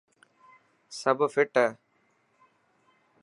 سب 0.99 1.17
فٽ 1.33 1.51
هي. 1.63 1.67